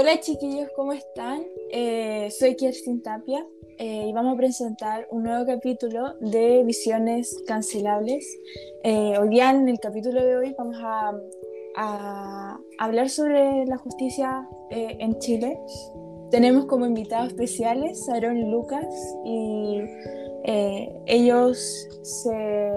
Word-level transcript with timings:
Hola 0.00 0.18
chiquillos, 0.18 0.70
¿cómo 0.74 0.94
están? 0.94 1.42
Eh, 1.70 2.30
soy 2.30 2.56
Kirsten 2.56 3.02
Tapia 3.02 3.46
eh, 3.76 4.06
y 4.08 4.12
vamos 4.14 4.32
a 4.32 4.36
presentar 4.38 5.06
un 5.10 5.24
nuevo 5.24 5.44
capítulo 5.44 6.14
de 6.20 6.64
Visiones 6.64 7.36
Cancelables. 7.46 8.24
Eh, 8.82 9.18
hoy 9.20 9.28
día, 9.28 9.50
en 9.50 9.68
el 9.68 9.78
capítulo 9.78 10.24
de 10.24 10.36
hoy, 10.38 10.54
vamos 10.56 10.78
a, 10.80 11.12
a 11.76 12.58
hablar 12.78 13.10
sobre 13.10 13.66
la 13.66 13.76
justicia 13.76 14.48
en 14.70 15.18
Chile. 15.18 15.60
Tenemos 16.30 16.64
como 16.64 16.86
invitados 16.86 17.28
especiales 17.28 18.08
a 18.08 18.14
Aaron 18.14 18.38
y 18.38 18.50
Lucas 18.50 18.86
y 19.26 19.82
ellos 21.04 21.58
se, 22.02 22.70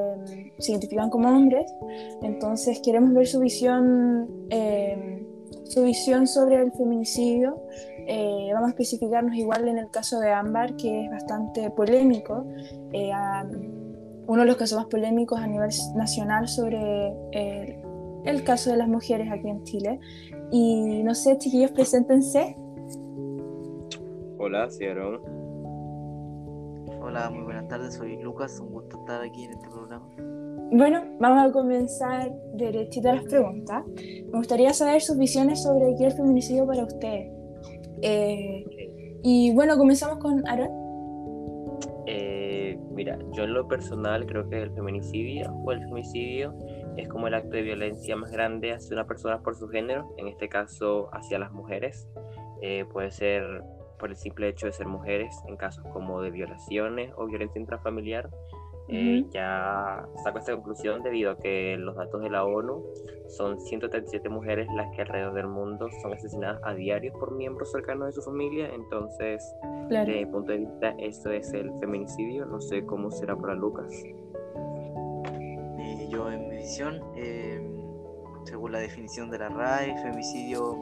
se, 0.57 0.71
identifican 0.73 1.09
como 1.09 1.29
hombres, 1.29 1.73
entonces 2.21 2.81
queremos 2.83 3.13
ver 3.13 3.27
su 3.27 3.39
visión 3.39 4.49
su 5.73 5.83
visión 5.83 6.27
sobre 6.27 6.61
el 6.61 6.71
feminicidio. 6.71 7.59
Eh, 8.07 8.51
vamos 8.53 8.67
a 8.67 8.71
especificarnos 8.71 9.35
igual 9.35 9.67
en 9.67 9.79
el 9.79 9.89
caso 9.89 10.19
de 10.19 10.31
Ámbar, 10.31 10.75
que 10.75 11.05
es 11.05 11.09
bastante 11.09 11.69
polémico, 11.71 12.45
eh, 12.91 13.11
uno 14.27 14.41
de 14.41 14.47
los 14.47 14.55
casos 14.55 14.77
más 14.77 14.87
polémicos 14.87 15.39
a 15.39 15.47
nivel 15.47 15.69
nacional 15.95 16.47
sobre 16.47 17.13
eh, 17.31 17.81
el 18.23 18.43
caso 18.43 18.71
de 18.71 18.77
las 18.77 18.87
mujeres 18.87 19.31
aquí 19.31 19.49
en 19.49 19.63
Chile. 19.63 19.99
Y 20.51 21.01
no 21.03 21.15
sé, 21.15 21.37
chiquillos, 21.39 21.71
preséntense. 21.71 22.55
Hola, 24.37 24.69
Cierro. 24.69 25.21
Hola, 27.01 27.29
muy 27.31 27.43
buenas 27.43 27.67
tardes, 27.67 27.95
soy 27.95 28.21
Lucas, 28.21 28.59
un 28.59 28.69
gusto 28.69 28.99
estar 28.99 29.21
aquí 29.21 29.45
en 29.45 29.51
este 29.51 29.67
programa. 29.69 30.07
Bueno, 30.75 31.03
vamos 31.19 31.49
a 31.49 31.51
comenzar 31.51 32.31
derechito 32.55 33.07
a 33.07 33.13
las 33.13 33.25
preguntas. 33.25 33.85
Me 33.95 34.39
gustaría 34.39 34.73
saber 34.73 35.01
sus 35.01 35.19
visiones 35.19 35.61
sobre 35.61 35.95
qué 35.95 36.07
es 36.07 36.13
el 36.13 36.17
feminicidio 36.17 36.65
para 36.65 36.83
ustedes. 36.83 37.31
Eh, 38.01 38.65
y 39.21 39.53
bueno, 39.53 39.77
comenzamos 39.77 40.17
con 40.17 40.41
Aaron. 40.47 40.71
Eh, 42.07 42.79
mira, 42.89 43.19
yo 43.33 43.43
en 43.43 43.53
lo 43.53 43.67
personal 43.67 44.25
creo 44.25 44.49
que 44.49 44.63
el 44.63 44.71
feminicidio 44.71 45.53
o 45.53 45.71
el 45.73 45.83
femicidio 45.83 46.57
es 46.97 47.07
como 47.07 47.27
el 47.27 47.35
acto 47.35 47.51
de 47.51 47.61
violencia 47.61 48.15
más 48.15 48.31
grande 48.31 48.73
hacia 48.73 48.95
una 48.95 49.05
persona 49.05 49.43
por 49.43 49.55
su 49.55 49.67
género, 49.67 50.15
en 50.17 50.27
este 50.27 50.49
caso 50.49 51.07
hacia 51.13 51.37
las 51.37 51.51
mujeres. 51.51 52.09
Eh, 52.63 52.85
puede 52.91 53.11
ser 53.11 53.63
por 53.99 54.09
el 54.09 54.15
simple 54.15 54.49
hecho 54.49 54.65
de 54.65 54.73
ser 54.73 54.87
mujeres, 54.87 55.39
en 55.47 55.55
casos 55.55 55.85
como 55.93 56.19
de 56.23 56.31
violaciones 56.31 57.13
o 57.15 57.27
violencia 57.27 57.61
intrafamiliar, 57.61 58.31
eh, 58.89 59.25
ya 59.31 60.05
saco 60.23 60.39
esta 60.39 60.53
conclusión 60.53 61.03
debido 61.03 61.31
a 61.31 61.37
que 61.37 61.77
los 61.77 61.95
datos 61.95 62.21
de 62.21 62.29
la 62.29 62.43
ONU 62.43 62.83
son 63.29 63.59
137 63.61 64.27
mujeres 64.27 64.67
las 64.75 64.93
que 64.93 65.03
alrededor 65.03 65.33
del 65.33 65.47
mundo 65.47 65.87
son 66.01 66.13
asesinadas 66.13 66.59
a 66.63 66.73
diario 66.73 67.13
por 67.13 67.31
miembros 67.33 67.71
cercanos 67.71 68.07
de 68.07 68.11
su 68.11 68.21
familia. 68.21 68.69
Entonces, 68.73 69.55
desde 69.89 70.25
mi 70.25 70.25
punto 70.25 70.51
de 70.51 70.57
vista, 70.59 70.89
eso 70.99 71.31
es 71.31 71.53
el 71.53 71.71
feminicidio. 71.79 72.45
No 72.45 72.59
sé 72.59 72.85
cómo 72.85 73.09
será 73.09 73.37
para 73.37 73.55
Lucas. 73.55 73.89
Eh, 75.79 76.07
yo, 76.09 76.29
en 76.29 76.49
mi 76.49 76.57
visión, 76.57 77.01
em, 77.15 77.63
según 78.43 78.73
la 78.73 78.79
definición 78.79 79.31
de 79.31 79.39
la 79.39 79.49
RAE, 79.49 79.97
femicidio 80.03 80.77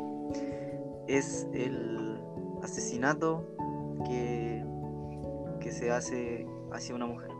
es 1.08 1.48
el 1.54 2.20
asesinato 2.64 3.46
que, 4.08 4.66
que 5.60 5.72
se 5.72 5.92
hace 5.92 6.48
hacia 6.72 6.96
una 6.96 7.06
mujer 7.06 7.31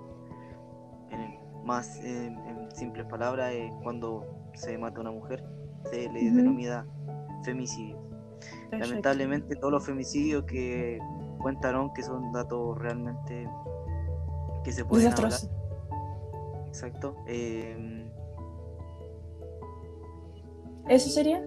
más 1.72 2.04
en, 2.04 2.38
simples 2.76 3.06
palabras, 3.06 3.54
cuando 3.82 4.26
se 4.54 4.78
mata 4.78 4.98
a 4.98 5.02
una 5.02 5.12
mujer, 5.12 5.42
se 5.90 6.10
le 6.10 6.30
denomina 6.30 6.86
femicidio. 7.46 7.98
Lamentablemente 8.72 9.56
todos 9.56 9.72
los 9.72 9.86
femicidios 9.86 10.44
que 10.44 11.00
cuentan 11.40 11.94
que 11.94 12.04
son 12.04 12.34
datos 12.34 12.78
realmente 12.78 13.48
que 14.66 14.72
se 14.74 14.84
pueden 14.84 15.14
hablar. 15.14 15.32
Exacto. 16.68 17.16
Em, 17.26 18.10
¿Eso 20.90 21.10
sería? 21.10 21.42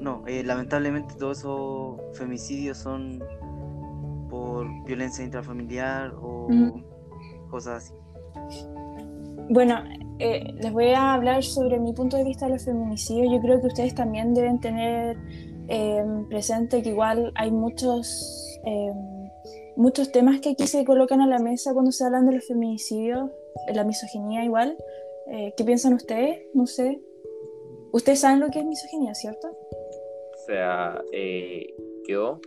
No, 0.00 0.22
eh, 0.28 0.44
lamentablemente 0.44 1.14
todos 1.16 1.38
esos 1.38 2.16
femicidios 2.16 2.78
son 2.78 3.20
por 4.30 4.68
violencia 4.84 5.24
intrafamiliar 5.24 6.14
o 6.20 6.46
cosas 7.50 7.84
así. 7.84 7.94
Bueno, 9.50 9.82
eh, 10.18 10.54
les 10.54 10.72
voy 10.72 10.86
a 10.86 11.14
hablar 11.14 11.42
sobre 11.42 11.78
mi 11.78 11.92
punto 11.92 12.16
de 12.16 12.24
vista 12.24 12.46
de 12.46 12.52
los 12.52 12.64
feminicidios. 12.64 13.32
Yo 13.32 13.40
creo 13.40 13.60
que 13.60 13.66
ustedes 13.66 13.94
también 13.94 14.32
deben 14.32 14.60
tener 14.60 15.16
em, 15.68 16.28
presente 16.28 16.82
que 16.82 16.90
igual 16.90 17.32
hay 17.34 17.50
muchos, 17.50 18.60
em, 18.64 18.96
muchos 19.76 20.12
temas 20.12 20.40
que 20.40 20.50
aquí 20.50 20.66
se 20.66 20.84
colocan 20.84 21.20
a 21.20 21.26
la 21.26 21.38
mesa 21.38 21.72
cuando 21.72 21.92
se 21.92 22.04
hablan 22.04 22.26
de 22.26 22.36
los 22.36 22.46
feminicidios, 22.46 23.30
la 23.72 23.84
misoginia 23.84 24.44
igual. 24.44 24.76
Eh, 25.30 25.52
¿Qué 25.56 25.64
piensan 25.64 25.94
ustedes? 25.94 26.42
No 26.54 26.66
sé. 26.66 27.00
Ustedes 27.92 28.20
saben 28.20 28.40
lo 28.40 28.50
que 28.50 28.60
es 28.60 28.64
misoginia, 28.64 29.14
¿cierto? 29.14 29.48
O 29.48 30.46
sea, 30.46 31.02
eh, 31.12 31.74
yo 32.08 32.40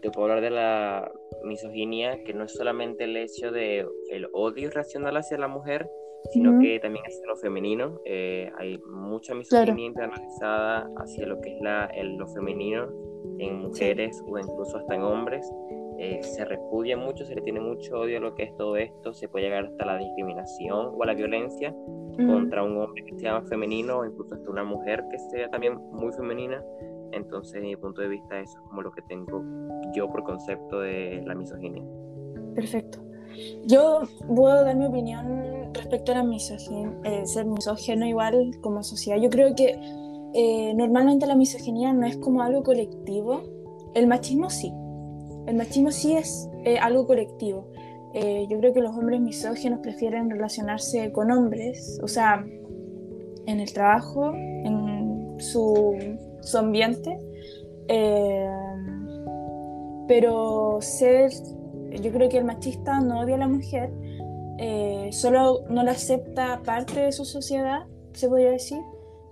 te 0.00 0.10
puedo 0.10 0.28
hablar 0.28 0.40
de 0.42 0.50
la 0.50 1.12
misoginia, 1.44 2.22
que 2.24 2.34
no 2.34 2.44
es 2.44 2.52
solamente 2.52 3.04
el 3.04 3.16
hecho 3.16 3.50
de 3.50 3.86
el 4.10 4.28
odio 4.32 4.68
irracional 4.68 5.16
hacia 5.16 5.38
la 5.38 5.48
mujer, 5.48 5.88
sino 6.30 6.58
que 6.60 6.78
también 6.80 7.04
hacia 7.04 7.26
lo 7.26 7.36
femenino. 7.36 8.00
Eh, 8.04 8.50
hay 8.58 8.78
mucha 8.78 9.34
misoginia 9.34 9.86
internalizada 9.86 10.88
hacia 10.96 11.26
lo 11.26 11.40
que 11.40 11.56
es 11.56 11.62
la, 11.62 11.86
el, 11.86 12.16
lo 12.16 12.26
femenino 12.28 12.88
en 13.38 13.60
mujeres 13.60 14.22
o 14.26 14.38
incluso 14.38 14.78
hasta 14.78 14.94
en 14.94 15.02
hombres. 15.02 15.50
Eh, 15.98 16.22
se 16.22 16.44
repudia 16.44 16.96
mucho, 16.96 17.24
se 17.24 17.34
le 17.34 17.42
tiene 17.42 17.60
mucho 17.60 18.00
odio 18.00 18.18
a 18.18 18.20
lo 18.20 18.34
que 18.34 18.44
es 18.44 18.56
todo 18.56 18.76
esto, 18.76 19.12
se 19.12 19.28
puede 19.28 19.44
llegar 19.44 19.66
hasta 19.66 19.84
la 19.84 19.98
discriminación 19.98 20.90
o 20.94 21.02
a 21.02 21.06
la 21.06 21.14
violencia 21.14 21.74
contra 22.16 22.62
un 22.62 22.76
hombre 22.76 23.04
que 23.04 23.18
sea 23.18 23.40
femenino 23.42 23.98
o 23.98 24.04
incluso 24.04 24.34
hasta 24.34 24.50
una 24.50 24.64
mujer 24.64 25.04
que 25.10 25.18
sea 25.18 25.48
también 25.48 25.76
muy 25.92 26.12
femenina. 26.12 26.62
Entonces, 27.12 27.52
desde 27.52 27.68
mi 27.68 27.76
punto 27.76 28.00
de 28.00 28.08
vista, 28.08 28.40
eso 28.40 28.58
es 28.58 28.68
como 28.68 28.82
lo 28.82 28.90
que 28.90 29.02
tengo 29.02 29.44
yo 29.94 30.10
por 30.10 30.22
concepto 30.24 30.80
de 30.80 31.22
la 31.26 31.34
misoginia. 31.34 31.84
Perfecto. 32.54 33.11
Yo 33.66 34.02
puedo 34.26 34.64
dar 34.64 34.76
mi 34.76 34.86
opinión 34.86 35.72
respecto 35.72 36.12
a 36.12 36.16
la 36.16 36.24
misoginia, 36.24 36.92
eh, 37.04 37.26
ser 37.26 37.46
misógeno 37.46 38.06
igual 38.06 38.52
como 38.60 38.82
sociedad. 38.82 39.18
Yo 39.20 39.30
creo 39.30 39.54
que 39.54 39.78
eh, 40.34 40.74
normalmente 40.74 41.26
la 41.26 41.34
misoginia 41.34 41.92
no 41.92 42.06
es 42.06 42.16
como 42.16 42.42
algo 42.42 42.62
colectivo. 42.62 43.42
El 43.94 44.06
machismo 44.06 44.50
sí. 44.50 44.72
El 45.46 45.56
machismo 45.56 45.90
sí 45.90 46.14
es 46.14 46.48
eh, 46.64 46.78
algo 46.78 47.06
colectivo. 47.06 47.66
yo 48.14 48.58
creo 48.58 48.74
que 48.74 48.82
los 48.82 48.94
hombres 48.94 49.20
misógenos 49.20 49.80
prefieren 49.80 50.28
relacionarse 50.28 51.10
con 51.12 51.30
hombres, 51.30 51.98
o 52.02 52.08
sea, 52.08 52.44
en 53.46 53.58
el 53.58 53.72
trabajo, 53.72 54.34
en 54.34 55.36
su, 55.38 55.96
su 56.42 56.58
ambiente. 56.58 57.18
pero 60.06 60.78
ser 60.80 61.30
yo 62.00 62.12
creo 62.12 62.28
que 62.28 62.38
el 62.38 62.44
machista 62.44 63.00
no 63.00 63.20
odia 63.20 63.36
a 63.36 63.38
la 63.38 63.48
mujer, 63.48 63.90
eh, 64.58 65.10
solo 65.12 65.64
no 65.68 65.82
la 65.82 65.92
acepta 65.92 66.60
parte 66.64 67.00
de 67.00 67.12
su 67.12 67.24
sociedad, 67.24 67.86
se 68.12 68.28
podría 68.28 68.50
decir, 68.50 68.80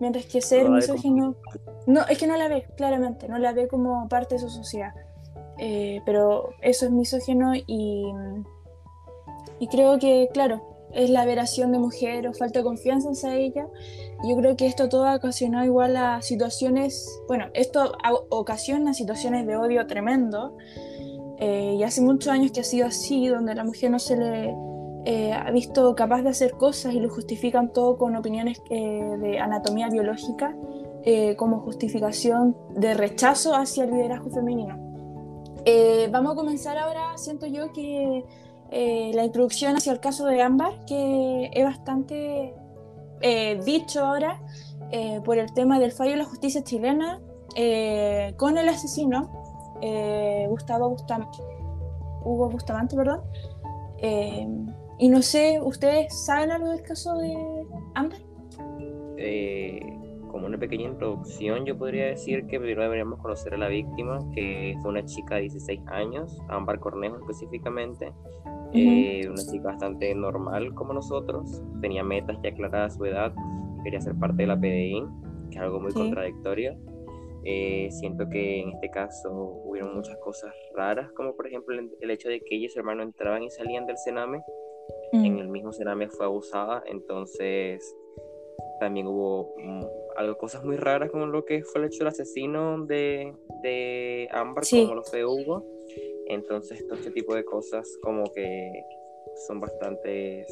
mientras 0.00 0.26
que 0.26 0.40
ser 0.40 0.68
misógino, 0.68 1.36
no, 1.86 2.06
es 2.08 2.18
que 2.18 2.26
no 2.26 2.36
la 2.36 2.48
ve, 2.48 2.66
claramente, 2.76 3.28
no 3.28 3.38
la 3.38 3.52
ve 3.52 3.68
como 3.68 4.08
parte 4.08 4.36
de 4.36 4.40
su 4.40 4.50
sociedad. 4.50 4.92
Eh, 5.58 6.00
pero 6.06 6.50
eso 6.62 6.86
es 6.86 6.90
misógino 6.90 7.54
y, 7.54 8.04
y 9.58 9.66
creo 9.68 9.98
que, 9.98 10.30
claro, 10.32 10.70
es 10.92 11.10
la 11.10 11.24
veración 11.24 11.70
de 11.72 11.78
mujer 11.78 12.26
o 12.26 12.32
falta 12.32 12.60
de 12.60 12.64
confianza 12.64 13.10
hacia 13.10 13.36
ella. 13.36 13.68
Yo 14.24 14.36
creo 14.36 14.56
que 14.56 14.66
esto 14.66 14.88
todo 14.88 15.06
ha 15.06 15.16
ocasionado 15.16 15.64
igual 15.64 15.96
a 15.96 16.22
situaciones, 16.22 17.20
bueno, 17.28 17.46
esto 17.54 17.92
ocasiona 18.30 18.94
situaciones 18.94 19.46
de 19.46 19.56
odio 19.56 19.86
tremendo 19.86 20.56
eh, 21.40 21.76
y 21.78 21.82
hace 21.82 22.02
muchos 22.02 22.30
años 22.30 22.52
que 22.52 22.60
ha 22.60 22.64
sido 22.64 22.86
así, 22.86 23.26
donde 23.26 23.54
la 23.54 23.64
mujer 23.64 23.90
no 23.90 23.98
se 23.98 24.14
le 24.14 24.54
eh, 25.06 25.32
ha 25.32 25.50
visto 25.50 25.94
capaz 25.94 26.20
de 26.20 26.28
hacer 26.28 26.52
cosas 26.52 26.92
y 26.92 27.00
lo 27.00 27.08
justifican 27.08 27.72
todo 27.72 27.96
con 27.96 28.14
opiniones 28.14 28.60
eh, 28.68 29.16
de 29.18 29.38
anatomía 29.38 29.88
biológica 29.88 30.54
como 31.38 31.60
justificación 31.60 32.54
de 32.76 32.92
rechazo 32.92 33.54
hacia 33.54 33.84
el 33.84 33.90
liderazgo 33.92 34.28
femenino. 34.28 34.76
vamos 36.12 36.32
a 36.32 36.34
comenzar 36.34 36.76
ahora, 36.76 37.16
siento 37.16 37.46
yo 37.46 37.72
que 37.72 38.22
la 39.14 39.24
introducción 39.24 39.74
hacia 39.76 39.92
el 39.92 40.00
caso 40.00 40.26
de 40.26 40.42
Ámbar, 40.42 40.84
que 40.84 41.50
es 41.54 41.64
bastante 41.64 42.54
dicho 43.64 44.04
ahora 44.04 44.42
por 45.24 45.38
el 45.38 45.50
tema 45.54 45.78
del 45.78 45.92
fallo 45.92 46.10
de 46.10 46.16
la 46.18 46.26
justicia 46.26 46.62
chilena 46.62 47.22
con 48.36 48.58
el 48.58 48.68
asesino 48.68 49.39
eh, 49.82 50.46
Gustavo 50.48 50.90
Bustamante, 50.90 51.38
Hugo 52.24 52.48
Bustamante, 52.50 52.96
perdón. 52.96 53.20
Eh, 53.98 54.46
y 54.98 55.08
no 55.08 55.22
sé, 55.22 55.60
¿ustedes 55.62 56.26
saben 56.26 56.50
algo 56.50 56.68
del 56.68 56.82
caso 56.82 57.16
de 57.16 57.34
Amber? 57.94 58.20
Eh, 59.16 59.80
como 60.30 60.46
una 60.46 60.58
pequeña 60.58 60.88
introducción, 60.88 61.64
yo 61.66 61.76
podría 61.76 62.06
decir 62.06 62.46
que 62.46 62.58
primero 62.58 62.82
deberíamos 62.82 63.18
conocer 63.18 63.54
a 63.54 63.58
la 63.58 63.68
víctima, 63.68 64.18
que 64.34 64.76
fue 64.80 64.90
una 64.90 65.04
chica 65.04 65.36
de 65.36 65.42
16 65.42 65.80
años, 65.88 66.38
Ámbar 66.48 66.78
Cornejo 66.80 67.16
específicamente, 67.18 68.12
eh, 68.72 69.26
una 69.28 69.42
chica 69.42 69.68
bastante 69.68 70.14
normal 70.14 70.74
como 70.74 70.92
nosotros, 70.92 71.62
tenía 71.80 72.04
metas 72.04 72.38
ya 72.42 72.50
aclaradas 72.50 72.94
a 72.94 72.96
su 72.96 73.04
edad, 73.04 73.34
quería 73.82 74.00
ser 74.00 74.14
parte 74.14 74.42
de 74.42 74.46
la 74.46 74.56
PDI, 74.56 75.04
que 75.50 75.56
es 75.56 75.62
algo 75.62 75.80
muy 75.80 75.92
contradictorio. 75.92 76.76
Eh, 77.44 77.88
siento 77.90 78.28
que 78.28 78.60
en 78.60 78.70
este 78.70 78.90
caso 78.90 79.30
hubieron 79.64 79.94
muchas 79.94 80.16
cosas 80.18 80.54
raras, 80.74 81.10
como 81.12 81.34
por 81.34 81.46
ejemplo 81.46 81.74
el, 82.00 82.10
hecho 82.10 82.28
de 82.28 82.40
que 82.40 82.56
ella 82.56 82.66
y 82.66 82.68
su 82.68 82.78
hermano 82.78 83.02
entraban 83.02 83.42
y 83.42 83.50
salían 83.50 83.86
del 83.86 83.96
Sename. 83.96 84.42
En 85.12 85.36
mm. 85.36 85.38
el 85.38 85.48
mismo 85.48 85.72
Sename 85.72 86.08
fue 86.08 86.26
abusada, 86.26 86.82
entonces 86.86 87.96
también 88.78 89.06
hubo 89.06 89.54
mm, 89.58 89.84
algo, 90.16 90.36
cosas 90.36 90.64
muy 90.64 90.76
raras 90.76 91.10
como 91.10 91.26
lo 91.26 91.44
que 91.44 91.62
fue 91.62 91.80
el 91.80 91.86
hecho 91.86 91.98
del 91.98 92.08
asesino 92.08 92.84
de, 92.86 93.34
de 93.62 94.28
Ámbar, 94.32 94.64
como 94.68 94.94
lo 94.94 95.04
fue 95.04 95.24
Hugo. 95.24 95.64
Entonces 96.26 96.86
todo 96.86 96.98
este 96.98 97.10
tipo 97.10 97.34
de 97.34 97.44
cosas 97.44 97.98
como 98.02 98.24
que 98.32 98.70
son 99.46 99.60
bastante 99.60 100.46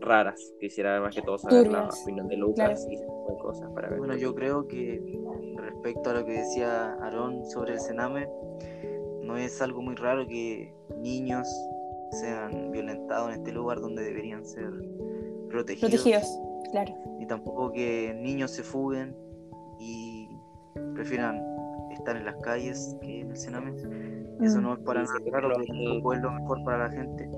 raras. 0.00 0.52
Quisiera 0.60 1.00
más 1.00 1.14
que 1.14 1.22
todo 1.22 1.38
saber 1.38 1.68
la 1.68 1.88
opinión 1.88 2.28
de 2.28 2.36
Lucas 2.36 2.86
y 2.88 2.94
ese 2.94 3.04
tipo 3.04 3.32
de 3.32 3.38
cosas 3.38 3.70
para 3.72 3.88
ver. 3.88 3.98
Bueno, 3.98 4.16
yo 4.16 4.34
creo 4.34 4.66
que 4.66 5.00
respecto 5.56 6.10
a 6.10 6.14
lo 6.14 6.24
que 6.24 6.32
decía 6.32 6.94
Aarón 7.00 7.44
sobre 7.46 7.74
el 7.74 7.80
Sename, 7.80 8.28
no 9.22 9.36
es 9.36 9.60
algo 9.60 9.82
muy 9.82 9.94
raro 9.96 10.26
que 10.26 10.72
niños 10.98 11.48
sean 12.12 12.70
violentados 12.70 13.32
en 13.32 13.40
este 13.40 13.52
lugar 13.52 13.80
donde 13.80 14.04
deberían 14.04 14.44
ser 14.44 14.70
protegidos. 15.48 15.90
Protegidos, 15.90 16.38
claro. 16.70 16.94
Ni 17.18 17.26
tampoco 17.26 17.72
que 17.72 18.14
niños 18.20 18.52
se 18.52 18.62
fuguen 18.62 19.16
y 19.78 20.28
prefieran 20.94 21.42
estar 21.92 22.16
en 22.16 22.24
las 22.24 22.36
calles 22.36 22.96
que 23.00 23.20
en 23.20 23.30
el 23.30 23.36
Sename. 23.36 23.72
Eso 24.40 24.58
mm. 24.58 24.62
no 24.62 24.74
es 24.74 24.80
para 24.80 25.02
nada 25.02 25.18
raro, 25.32 25.52
tampoco 25.52 26.12
es 26.12 26.20
lo 26.20 26.30
mejor 26.30 26.64
para 26.64 26.88
la 26.88 26.90
gente. 26.90 27.30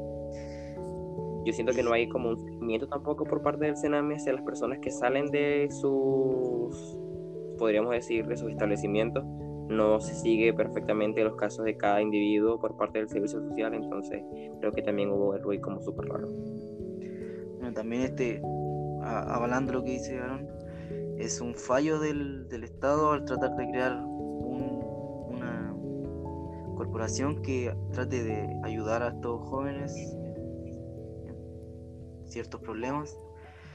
Yo 1.48 1.54
siento 1.54 1.72
que 1.72 1.82
no 1.82 1.94
hay 1.94 2.10
como 2.10 2.28
un 2.28 2.36
seguimiento 2.36 2.86
tampoco 2.88 3.24
por 3.24 3.40
parte 3.40 3.64
del 3.64 3.74
Sename 3.74 4.16
hacia 4.16 4.34
las 4.34 4.42
personas 4.42 4.80
que 4.80 4.90
salen 4.90 5.30
de 5.30 5.68
sus, 5.70 7.00
podríamos 7.56 7.92
decir, 7.92 8.26
de 8.26 8.36
sus 8.36 8.50
establecimientos. 8.50 9.24
No 9.70 9.98
se 9.98 10.14
sigue 10.14 10.52
perfectamente 10.52 11.24
los 11.24 11.36
casos 11.36 11.64
de 11.64 11.78
cada 11.78 12.02
individuo 12.02 12.60
por 12.60 12.76
parte 12.76 12.98
del 12.98 13.08
servicio 13.08 13.40
social, 13.40 13.72
entonces 13.72 14.22
creo 14.60 14.72
que 14.72 14.82
también 14.82 15.10
hubo 15.10 15.32
algo 15.32 15.52
ahí 15.52 15.58
como 15.58 15.80
súper 15.80 16.10
raro. 16.10 16.28
Bueno, 16.28 17.72
también 17.72 18.02
este, 18.02 18.42
avalando 19.02 19.72
lo 19.72 19.82
que 19.82 19.92
dice 19.92 20.18
Aaron, 20.18 20.46
es 21.16 21.40
un 21.40 21.54
fallo 21.54 21.98
del, 21.98 22.46
del 22.48 22.64
Estado 22.64 23.12
al 23.12 23.24
tratar 23.24 23.56
de 23.56 23.70
crear 23.70 24.04
una 24.04 25.74
corporación 26.76 27.40
que 27.40 27.74
trate 27.92 28.22
de 28.22 28.54
ayudar 28.64 29.02
a 29.02 29.08
estos 29.08 29.40
jóvenes 29.48 29.94
ciertos 32.28 32.60
problemas. 32.60 33.18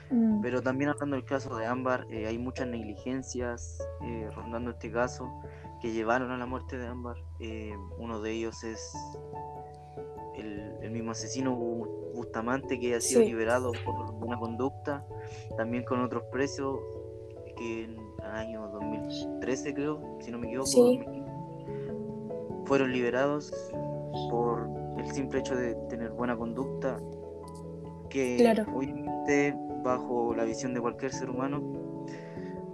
Mm. 0.10 0.42
Pero 0.42 0.62
también 0.62 0.90
hablando 0.90 1.16
del 1.16 1.26
caso 1.26 1.56
de 1.56 1.66
Ámbar, 1.66 2.06
eh, 2.10 2.28
hay 2.28 2.38
muchas 2.38 2.68
negligencias 2.68 3.80
eh, 4.04 4.30
rondando 4.36 4.72
este 4.72 4.92
caso 4.92 5.32
que 5.82 5.92
llevaron 5.92 6.32
a 6.32 6.38
la 6.38 6.46
muerte 6.46 6.78
de 6.78 6.88
Ámbar. 6.88 7.18
Eh, 7.40 7.74
uno 7.98 8.22
de 8.22 8.32
ellos 8.32 8.64
es 8.64 8.94
el, 10.36 10.92
mismo 10.92 11.12
asesino 11.12 11.56
Bustamante 11.56 12.80
que 12.80 12.96
ha 12.96 13.02
sido 13.02 13.22
liberado 13.22 13.72
por 13.84 13.96
una 14.24 14.38
conducta, 14.38 15.04
también 15.58 15.84
con 15.84 16.02
otros 16.02 16.24
presos 16.32 16.80
que 17.58 17.86
en 17.86 17.98
el 18.20 18.32
año 18.32 18.68
2013 18.68 19.74
creo, 19.74 20.18
si 20.22 20.32
no 20.32 20.38
me 20.38 20.48
equivoco, 20.48 21.00
fueron 22.66 22.92
liberados 22.92 23.52
por 24.30 24.70
el 24.98 25.12
simple 25.12 25.40
hecho 25.40 25.56
de 25.56 25.76
tener 25.90 26.12
buena 26.12 26.38
conducta 26.38 27.00
que 28.14 28.64
obviamente 28.72 29.56
bajo 29.84 30.36
la 30.36 30.44
visión 30.44 30.74
de 30.76 30.80
cualquier 30.80 31.12
ser 31.12 31.32
humano, 31.32 32.06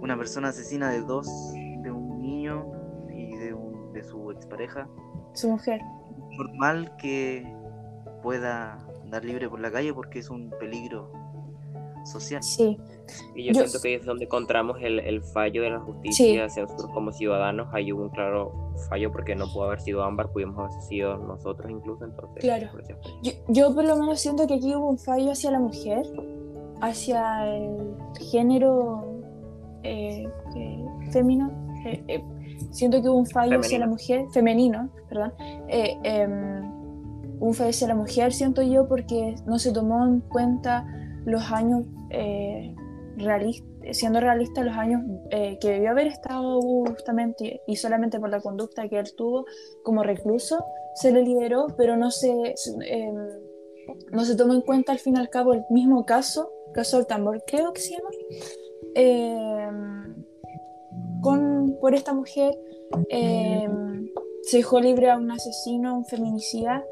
una 0.00 0.16
persona 0.16 0.48
asesina 0.48 0.90
de 0.90 1.00
dos, 1.00 1.26
de 1.54 1.90
un 1.90 2.20
niño 2.20 2.66
y 3.10 3.36
de, 3.36 3.54
un, 3.54 3.92
de 3.94 4.04
su 4.04 4.30
expareja, 4.30 4.86
su 5.32 5.48
mujer, 5.48 5.80
normal 6.36 6.94
que 6.98 7.50
pueda 8.22 8.86
dar 9.06 9.24
libre 9.24 9.48
por 9.48 9.60
la 9.60 9.72
calle 9.72 9.94
porque 9.94 10.18
es 10.18 10.28
un 10.28 10.50
peligro 10.60 11.10
social. 12.10 12.42
Sí. 12.42 12.76
Y 13.34 13.44
yo, 13.44 13.54
siento 13.54 13.80
que 13.80 13.96
es 13.96 14.04
donde 14.04 14.26
encontramos 14.26 14.78
el, 14.80 15.00
el 15.00 15.22
fallo 15.22 15.62
de 15.62 15.70
la 15.70 15.80
justicia 15.80 16.44
hacia 16.44 16.62
nosotros 16.62 16.90
como 16.92 17.12
ciudadanos. 17.12 17.68
Ahí 17.72 17.92
hubo 17.92 18.02
un 18.02 18.10
claro 18.10 18.72
fallo 18.88 19.10
porque 19.10 19.34
no 19.34 19.46
pudo 19.52 19.64
haber 19.64 19.80
sido 19.80 20.02
Ámbar, 20.02 20.30
pudimos 20.30 20.58
haber 20.58 20.82
sido 20.82 21.16
nosotros 21.18 21.70
incluso. 21.70 22.04
Entonces, 22.04 22.40
claro. 22.40 22.68
Yo, 23.22 23.32
yo, 23.48 23.74
por 23.74 23.84
lo 23.84 23.96
menos 23.96 24.20
siento 24.20 24.46
que 24.46 24.54
aquí 24.54 24.74
hubo 24.74 24.90
un 24.90 24.98
fallo 24.98 25.32
hacia 25.32 25.50
la 25.50 25.58
mujer, 25.58 26.06
hacia 26.80 27.46
el 27.46 27.94
género 28.30 29.22
eh, 29.82 30.28
eh, 30.56 30.84
femenino. 31.10 31.50
Eh, 31.84 32.22
siento 32.70 33.00
que 33.00 33.08
hubo 33.08 33.18
un 33.18 33.26
fallo 33.26 33.58
hacia 33.60 33.78
la 33.78 33.86
mujer, 33.86 34.26
femenino, 34.32 34.90
perdón. 35.08 35.32
Em, 35.68 36.70
un 37.40 37.54
fallo 37.54 37.70
hacia 37.70 37.88
la 37.88 37.94
mujer, 37.94 38.34
siento 38.34 38.60
yo, 38.62 38.86
porque 38.86 39.34
no 39.46 39.58
se 39.58 39.72
tomó 39.72 40.04
en 40.04 40.20
cuenta 40.20 40.86
los 41.24 41.50
años, 41.50 41.84
eh, 42.10 42.74
siendo 43.92 44.20
realista, 44.20 44.62
los 44.62 44.76
años 44.76 45.02
eh, 45.30 45.58
que 45.60 45.70
debió 45.70 45.90
haber 45.90 46.06
estado 46.06 46.60
justamente 46.60 47.60
y 47.66 47.76
solamente 47.76 48.18
por 48.18 48.30
la 48.30 48.40
conducta 48.40 48.88
que 48.88 48.98
él 48.98 49.14
tuvo 49.14 49.46
como 49.82 50.02
recluso, 50.02 50.64
se 50.94 51.12
le 51.12 51.22
liberó, 51.22 51.66
pero 51.76 51.96
no 51.96 52.10
se, 52.10 52.30
em, 52.86 53.16
no 54.12 54.24
se 54.24 54.36
tomó 54.36 54.54
en 54.54 54.62
cuenta 54.62 54.92
al 54.92 54.98
fin 54.98 55.16
y 55.16 55.20
al 55.20 55.28
cabo 55.28 55.54
el 55.54 55.64
mismo 55.70 56.04
caso, 56.04 56.50
caso 56.72 56.96
del 56.96 57.06
tambor, 57.06 57.42
creo 57.46 57.72
que 57.72 57.80
se 57.80 57.94
llama, 57.94 58.10
em, 58.94 60.24
con, 61.20 61.76
por 61.80 61.94
esta 61.94 62.12
mujer. 62.12 62.58
Em, 63.08 64.08
se 64.42 64.58
dejó 64.58 64.80
libre 64.80 65.10
a 65.10 65.16
un 65.16 65.30
asesino, 65.30 65.96
un 65.98 66.04
feminicida, 66.06 66.84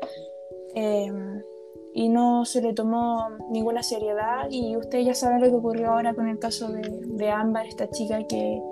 y 1.98 2.08
no 2.08 2.44
se 2.44 2.62
le 2.62 2.74
tomó 2.74 3.28
ninguna 3.50 3.82
seriedad 3.82 4.46
y 4.48 4.76
ustedes 4.76 5.04
ya 5.04 5.14
saben 5.14 5.40
lo 5.40 5.48
que 5.48 5.56
ocurrió 5.56 5.90
ahora 5.90 6.14
con 6.14 6.28
el 6.28 6.38
caso 6.38 6.68
de, 6.68 6.88
de 6.88 7.28
Ámbar, 7.28 7.66
esta 7.66 7.90
chica 7.90 8.24
que 8.28 8.62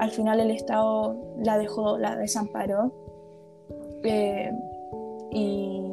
al 0.00 0.10
final 0.10 0.40
el 0.40 0.50
Estado 0.50 1.16
la 1.38 1.58
dejó, 1.58 1.96
la 1.96 2.16
desamparó. 2.16 2.92
Eh, 4.02 4.50
y, 5.30 5.92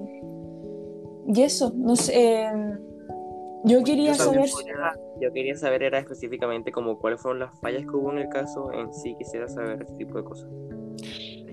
y, 1.28 1.42
eso, 1.44 1.72
no 1.76 1.96
sé, 1.96 2.46
em, 2.46 2.80
yo 3.66 3.84
quería 3.84 4.16
saber... 4.16 4.50
yo 5.22 5.32
quería 5.32 5.56
saber 5.58 5.84
era 5.84 6.00
específicamente 6.00 6.72
como 6.72 6.98
cuáles 6.98 7.22
fueron 7.22 7.38
las 7.38 7.60
fallas 7.60 7.84
que 7.84 7.96
hubo 7.96 8.12
en 8.14 8.18
el 8.18 8.30
caso 8.30 8.72
en 8.74 8.92
sí, 8.96 9.14
quisiera 9.16 9.48
saber 9.48 9.84
ese 9.84 9.94
tipo 9.94 10.18
de 10.18 10.24
cosas. 10.24 10.50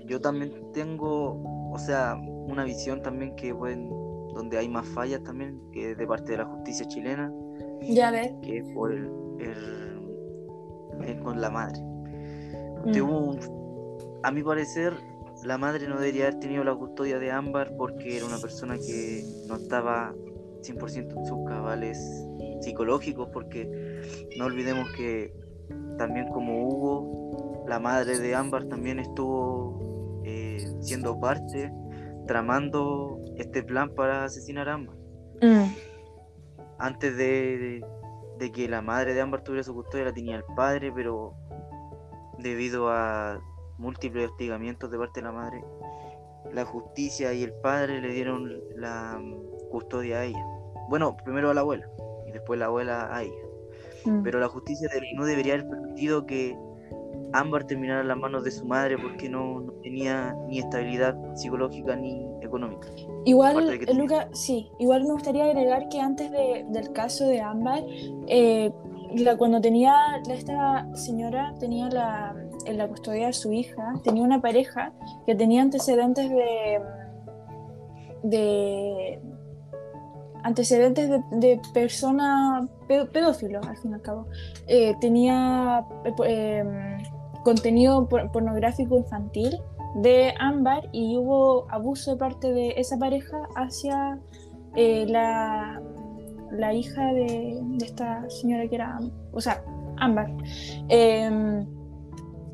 Yo 0.07 0.19
también 0.19 0.71
tengo, 0.73 1.43
o 1.71 1.77
sea, 1.77 2.15
una 2.15 2.63
visión 2.63 3.03
también 3.03 3.35
que 3.35 3.53
pueden 3.53 4.06
donde 4.37 4.57
hay 4.57 4.69
más 4.69 4.87
fallas 4.87 5.21
también, 5.23 5.59
que 5.71 5.91
es 5.91 5.97
de 5.97 6.07
parte 6.07 6.31
de 6.31 6.37
la 6.37 6.45
justicia 6.45 6.87
chilena. 6.87 7.33
Ya 7.81 8.11
ves. 8.11 8.31
Que 8.41 8.59
es 8.59 8.73
por 8.73 8.93
el, 8.93 9.09
con 11.23 11.41
la 11.41 11.49
madre. 11.49 11.81
Mm. 12.85 13.39
a 14.23 14.31
mi 14.31 14.43
parecer, 14.43 14.93
la 15.43 15.57
madre 15.57 15.87
no 15.87 15.99
debería 15.99 16.27
haber 16.27 16.39
tenido 16.39 16.63
la 16.63 16.75
custodia 16.75 17.19
de 17.19 17.31
Ámbar 17.31 17.75
porque 17.75 18.17
era 18.17 18.25
una 18.25 18.37
persona 18.37 18.77
que 18.77 19.23
no 19.47 19.55
estaba 19.55 20.13
100% 20.61 21.17
en 21.17 21.25
sus 21.25 21.45
cabales 21.47 21.97
psicológicos, 22.61 23.29
porque 23.33 23.67
no 24.37 24.45
olvidemos 24.45 24.89
que 24.91 25.33
también 25.97 26.29
como 26.29 26.67
Hugo, 26.67 27.65
la 27.67 27.79
madre 27.79 28.19
de 28.19 28.35
Ámbar 28.35 28.65
también 28.65 28.99
estuvo 28.99 30.21
eh, 30.23 30.65
siendo 30.81 31.19
parte, 31.19 31.71
tramando 32.27 33.19
este 33.37 33.63
plan 33.63 33.93
para 33.95 34.25
asesinar 34.25 34.69
a 34.69 34.75
Ámbar. 34.75 34.95
Mm. 35.41 35.73
Antes 36.79 37.17
de, 37.17 37.83
que 38.53 38.67
la 38.67 38.81
madre 38.81 39.13
de 39.13 39.21
Ámbar 39.21 39.43
tuviera 39.43 39.63
su 39.63 39.73
custodia, 39.73 40.05
la 40.05 40.13
tenía 40.13 40.35
el 40.35 40.43
padre, 40.55 40.91
pero 40.93 41.33
debido 42.37 42.89
a 42.89 43.39
múltiples 43.77 44.29
hostigamientos 44.29 44.91
de 44.91 44.97
parte 44.97 45.21
de 45.21 45.25
la 45.25 45.31
madre, 45.31 45.63
la 46.53 46.65
justicia 46.65 47.33
y 47.33 47.43
el 47.43 47.53
padre 47.53 48.01
le 48.01 48.13
dieron 48.13 48.61
la 48.75 49.19
custodia 49.71 50.19
a 50.19 50.25
ella. 50.25 50.45
Bueno, 50.89 51.17
primero 51.23 51.49
a 51.49 51.53
la 51.53 51.61
abuela 51.61 51.87
y 52.27 52.31
después 52.31 52.59
la 52.59 52.65
abuela 52.67 53.15
a 53.15 53.23
ella. 53.23 53.33
Mm. 54.05 54.21
Pero 54.21 54.39
la 54.39 54.47
justicia 54.47 54.87
no 55.15 55.25
debería 55.25 55.55
haber 55.55 55.67
permitido 55.67 56.25
que 56.25 56.55
Ámbar 57.33 57.65
terminara 57.65 58.01
en 58.01 58.07
las 58.07 58.17
manos 58.17 58.43
de 58.43 58.51
su 58.51 58.65
madre 58.65 58.97
porque 58.97 59.29
no, 59.29 59.63
tenía 59.83 60.35
ni 60.47 60.59
estabilidad 60.59 61.15
psicológica 61.35 61.95
ni 61.95 62.25
económica. 62.41 62.87
Igual, 63.25 63.79
Luca, 63.95 64.29
sí, 64.33 64.69
igual 64.79 65.03
me 65.03 65.11
gustaría 65.11 65.45
agregar 65.45 65.89
que 65.89 65.99
antes 65.99 66.31
del 66.31 66.93
caso 66.93 67.27
de 67.27 67.41
Ámbar, 67.41 67.83
eh, 68.27 68.71
la, 69.15 69.37
cuando 69.37 69.61
tenía, 69.61 69.95
esta 70.29 70.87
señora 70.95 71.53
tenía 71.59 71.89
la, 71.89 72.35
en 72.65 72.77
la 72.77 72.87
custodia 72.87 73.27
de 73.27 73.33
su 73.33 73.51
hija, 73.51 73.93
tenía 74.03 74.23
una 74.23 74.41
pareja 74.41 74.93
que 75.25 75.35
tenía 75.35 75.61
antecedentes 75.61 76.29
de, 76.29 76.81
de 78.23 79.19
antecedentes 80.43 81.09
de, 81.09 81.21
de 81.31 81.61
persona 81.73 82.67
pedófilo, 82.87 83.59
al 83.67 83.77
fin 83.77 83.91
y 83.91 83.93
al 83.95 84.01
cabo. 84.01 84.27
Eh, 84.67 84.95
tenía 84.99 85.85
eh, 86.25 86.97
em, 87.47 87.55
contenido 87.55 88.07
pornográfico 88.07 88.97
infantil 88.97 89.57
de 89.95 90.33
Ámbar 90.39 90.89
y 90.91 91.17
hubo 91.17 91.65
abuso 91.71 92.11
de 92.11 92.17
parte 92.17 92.51
de 92.51 92.73
esa 92.77 92.97
pareja 92.97 93.37
hacia 93.55 94.19
eh, 94.75 95.05
la, 95.07 95.81
la, 96.51 96.73
hija 96.73 97.13
de, 97.13 97.59
de, 97.61 97.85
esta 97.85 98.29
señora 98.29 98.67
que 98.67 98.75
era, 98.75 98.99
o 99.31 99.41
sea, 99.41 99.63
Ámbar. 99.97 100.31
Em, 100.89 101.65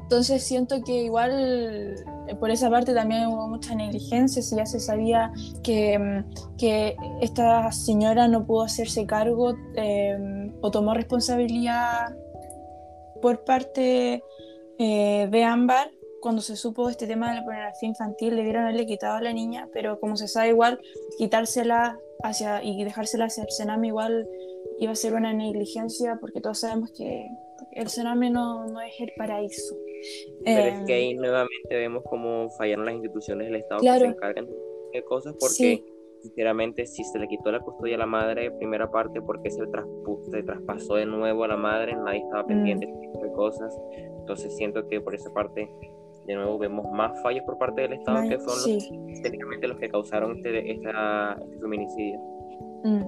entonces 0.04 0.44
siento 0.44 0.82
que 0.84 1.06
igual 1.06 1.96
por 2.40 2.50
esa 2.52 2.70
parte 2.70 2.94
también 2.94 3.28
hubo 3.28 3.48
mucha 3.48 3.76
negligencia, 3.76 4.42
si 4.42 4.56
ya 4.56 4.66
se 4.66 4.80
sabía 4.80 5.32
que, 5.64 5.98
mm, 5.98 6.56
que 6.58 6.96
esta 7.22 7.72
señora 7.72 8.28
no 8.28 8.46
pudo 8.46 8.64
hacerse 8.64 9.06
cargo 9.06 9.56
em, 9.76 10.54
o 10.62 10.72
tomó 10.72 10.94
responsabilidad 10.94 12.16
por 13.22 13.44
parte 13.44 14.24
eh, 14.80 15.28
de 15.30 15.44
Ámbar, 15.44 15.92
cuando 16.22 16.42
se 16.42 16.56
supo 16.56 16.90
este 16.90 17.06
tema 17.06 17.30
de 17.30 17.40
la 17.40 17.44
pornografía 17.44 17.90
infantil, 17.90 18.36
le 18.36 18.44
dieron 18.44 18.64
haberle 18.64 18.86
quitado 18.86 19.18
a 19.18 19.22
la 19.22 19.34
niña, 19.34 19.68
pero 19.74 20.00
como 20.00 20.16
se 20.16 20.28
sabe 20.28 20.50
igual, 20.50 20.80
quitársela 21.18 22.00
hacia 22.24 22.64
y 22.64 22.84
dejársela 22.84 23.26
hacia 23.26 23.44
el 23.44 23.52
Sename 23.52 23.88
igual 23.88 24.28
iba 24.80 24.94
a 24.94 24.96
ser 24.96 25.14
una 25.14 25.34
negligencia 25.34 26.18
porque 26.20 26.42
todos 26.42 26.60
sabemos 26.60 26.92
que 26.92 27.28
el 27.74 27.90
Sename 27.90 28.30
no, 28.30 28.66
no 28.68 28.82
es 28.82 28.94
el 29.00 29.12
paraíso. 29.18 29.76
Pero 30.44 30.78
es 30.78 30.86
que 30.86 30.94
ahí 30.94 31.12
em, 31.12 31.18
nuevamente 31.18 31.76
vemos 31.76 32.04
cómo 32.10 32.50
fallaron 32.52 32.86
las 32.86 32.96
instituciones 32.96 33.48
del 33.48 33.58
Estado 33.58 33.82
que 33.82 34.00
se 34.00 34.06
encargan 34.06 34.48
de 34.94 35.04
cosas 35.04 35.36
porque 35.40 35.84
sinceramente 36.22 36.86
si 36.86 37.04
se 37.04 37.20
le 37.20 37.28
quitó 37.28 37.52
la 37.52 37.60
custodia 37.60 37.96
a 37.96 38.00
la 38.00 38.06
madre 38.06 38.52
primera 38.52 38.90
parte 38.90 39.22
porque 39.22 39.50
se, 39.50 39.64
se 40.32 40.44
traspasó 40.44 40.96
de 40.96 41.06
nuevo 41.06 41.44
a 41.44 41.48
la 41.50 41.58
madre 41.58 41.96
nadie 41.96 42.20
estaba 42.20 42.46
pendiente 42.46 42.88
tipo 42.88 43.20
de 43.22 43.32
cosas 43.34 43.76
entonces 44.24 44.56
siento 44.56 44.88
que 44.88 45.02
por 45.02 45.14
esa 45.14 45.34
parte 45.34 45.70
de 46.26 46.36
nuevo 46.36 46.58
vemos 46.58 46.90
más 46.94 47.22
fallos 47.22 47.44
por 47.44 47.58
parte 47.58 47.82
del 47.82 47.94
Estado 47.94 48.30
que 48.30 48.40
son 48.40 48.48
los, 48.48 49.22
técnicamente 49.22 49.68
los 49.68 49.78
que 49.78 49.90
causaron 49.90 50.38
este, 50.38 50.72
esta, 50.72 51.38
este 51.44 51.60
feminicidio 51.60 52.20
mm. 52.86 53.04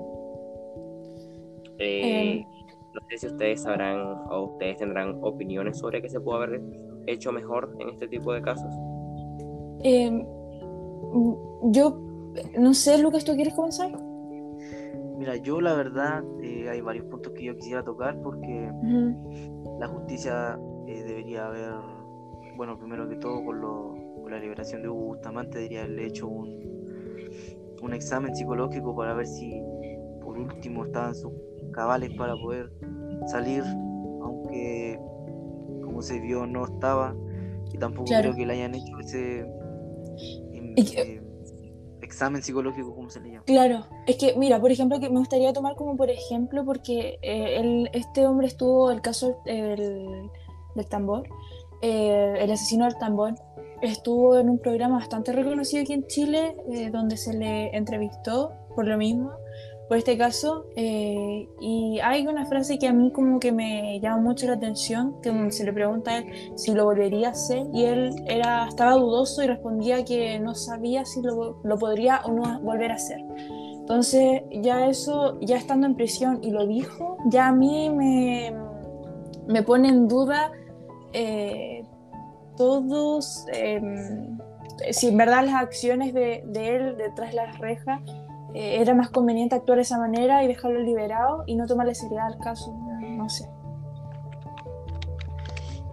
eh, 1.80 2.32
em, 2.32 2.46
no 2.94 3.02
sé 3.10 3.18
si 3.18 3.28
ustedes 3.28 3.62
sabrán 3.62 4.00
o 4.30 4.52
ustedes 4.54 4.78
tendrán 4.78 5.20
opiniones 5.22 5.78
sobre 5.78 6.02
qué 6.02 6.10
se 6.10 6.20
puede 6.20 6.44
haber 6.44 6.62
hecho 7.08 7.32
mejor 7.32 7.76
en 7.80 7.90
este 7.90 8.08
tipo 8.08 8.34
de 8.34 8.42
casos. 8.42 8.74
Em, 9.84 10.26
yo 11.72 12.00
no 12.58 12.74
sé, 12.74 12.98
Lucas, 12.98 13.26
¿tú 13.26 13.34
quieres 13.36 13.54
comenzar? 13.54 13.92
Mira, 15.18 15.36
yo 15.38 15.62
la 15.62 15.74
verdad 15.74 16.24
eh, 16.42 16.70
hay 16.70 16.82
varios 16.82 17.06
puntos 17.06 17.34
que 17.34 17.44
yo 17.46 17.56
quisiera 17.56 17.84
tocar 17.84 18.20
porque 18.22 18.72
la 19.80 19.88
justicia 19.88 20.60
eh, 20.88 21.04
debería 21.04 21.48
haber, 21.48 21.74
bueno, 22.56 22.78
primero 22.78 23.08
que 23.08 23.16
todo 23.16 23.44
con, 23.44 23.62
lo, 23.62 23.96
con 24.22 24.32
la 24.32 24.40
liberación 24.40 24.82
de 24.82 24.90
Hugo 24.90 25.06
Bustamante 25.08 25.58
debería 25.58 25.84
haberle 25.84 26.08
hecho 26.08 26.28
un, 26.28 26.76
un 27.82 27.94
examen 27.94 28.36
psicológico 28.36 28.96
para 28.96 29.14
ver 29.14 29.28
si 29.28 29.62
por 30.22 30.38
último 30.38 30.86
estaban 30.86 31.16
sus 31.16 31.32
cabales 31.72 32.12
para 32.18 32.36
poder 32.36 32.72
salir, 33.28 33.64
aunque 33.64 35.00
como 35.84 36.02
se 36.02 36.20
vio 36.20 36.46
no 36.46 36.66
estaba, 36.66 37.16
y 37.72 37.78
tampoco 37.78 38.06
creo 38.06 38.36
que 38.36 38.46
le 38.46 38.54
hayan 38.54 38.76
hecho 38.76 39.00
ese 39.00 39.40
em, 40.54 40.74
eh, 40.78 41.22
examen 42.02 42.42
psicológico, 42.42 42.96
como 42.96 43.10
se 43.10 43.20
le 43.20 43.32
llama. 43.32 43.44
Claro, 43.46 43.86
es 44.08 44.18
que 44.18 44.36
mira, 44.38 44.60
por 44.60 44.72
ejemplo, 44.72 45.00
que 45.00 45.10
me 45.10 45.20
gustaría 45.20 45.54
tomar 45.54 45.76
como 45.76 45.96
por 45.96 46.10
ejemplo, 46.10 46.64
porque 46.66 47.20
eh, 47.22 47.90
este 47.94 48.26
hombre 48.26 48.48
estuvo, 48.48 48.92
el 48.92 49.02
caso 49.02 49.42
del, 50.76 50.88
tambor, 50.88 51.28
eh, 51.82 52.36
el 52.40 52.52
asesino 52.52 52.86
del 52.86 52.98
tambor, 52.98 53.36
estuvo 53.82 54.38
en 54.38 54.50
un 54.50 54.60
programa 54.60 54.98
bastante 54.98 55.32
reconocido 55.32 55.84
aquí 55.84 55.94
en 55.94 56.08
Chile, 56.08 56.56
donde 56.92 57.18
se 57.18 57.34
le 57.34 57.76
entrevistó 57.76 58.52
por 58.76 58.88
lo 58.88 58.98
mismo 58.98 59.32
por 59.88 59.98
este 59.98 60.18
caso. 60.18 60.66
Eh, 60.76 61.48
y 61.60 62.00
hay 62.04 62.28
una 62.28 62.46
frase 62.46 62.78
que 62.78 62.88
a 62.88 62.94
mí 62.94 63.12
como 63.12 63.40
que 63.40 63.52
me 63.52 64.00
llama 64.00 64.22
mucho 64.22 64.48
la 64.48 64.54
atención, 64.54 65.16
que 65.22 65.52
se 65.52 65.64
le 65.64 65.74
pregunta 65.74 66.12
a 66.12 66.18
él 66.20 66.26
si 66.56 66.74
lo 66.74 66.86
volvería 66.86 67.30
a 67.30 67.32
hacer 67.32 67.68
y 67.74 67.86
él 67.86 68.12
era, 68.28 68.68
estaba 68.68 68.94
dudoso 68.94 69.44
y 69.44 69.48
respondía 69.48 70.04
que 70.04 70.40
no 70.40 70.56
sabía 70.56 71.06
si 71.06 71.22
lo, 71.22 71.60
lo 71.64 71.78
podría 71.78 72.22
o 72.26 72.32
no 72.32 72.60
volver 72.62 72.92
a 72.92 72.96
hacer. 72.96 73.20
Entonces 73.80 74.42
ya 74.52 74.88
eso, 74.88 75.40
ya 75.42 75.58
estando 75.58 75.86
en 75.86 75.96
prisión 75.96 76.40
y 76.42 76.50
lo 76.50 76.66
dijo, 76.66 77.18
ya 77.28 77.50
a 77.50 77.52
mí 77.52 77.90
me, 77.92 78.52
me 79.48 79.62
pone 79.62 79.90
en 79.90 80.08
duda 80.08 80.52
eh, 81.18 81.86
todos, 82.58 83.46
em, 83.54 84.38
si 84.92 85.08
en 85.08 85.18
verdad 85.18 85.46
las 85.46 85.56
acciones 85.56 86.14
de, 86.14 86.44
de 86.46 86.76
él 86.76 86.98
detrás 86.98 87.30
de 87.30 87.36
las 87.38 87.58
rejas 87.60 88.02
eh, 88.54 88.82
era 88.82 88.94
más 88.94 89.10
conveniente 89.10 89.56
actuar 89.56 89.78
de 89.78 89.84
esa 89.84 89.98
manera 89.98 90.44
y 90.44 90.48
dejarlo 90.48 90.82
liberado 90.82 91.44
y 91.46 91.56
no 91.56 91.68
tomarle 91.68 91.96
seriedad 91.96 92.28
al 92.28 92.38
caso, 92.40 92.74
no 93.02 93.30
sé. 93.30 93.50